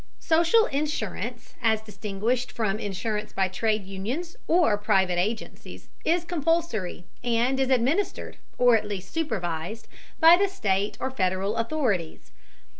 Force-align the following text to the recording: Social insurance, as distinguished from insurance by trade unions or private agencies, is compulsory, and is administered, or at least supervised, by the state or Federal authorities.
Social 0.17 0.65
insurance, 0.65 1.53
as 1.61 1.79
distinguished 1.79 2.51
from 2.51 2.79
insurance 2.79 3.33
by 3.33 3.47
trade 3.47 3.85
unions 3.85 4.35
or 4.47 4.75
private 4.75 5.19
agencies, 5.19 5.89
is 6.03 6.25
compulsory, 6.25 7.05
and 7.23 7.59
is 7.59 7.69
administered, 7.69 8.37
or 8.57 8.75
at 8.75 8.87
least 8.87 9.13
supervised, 9.13 9.87
by 10.19 10.35
the 10.37 10.47
state 10.47 10.97
or 10.99 11.11
Federal 11.11 11.55
authorities. 11.55 12.31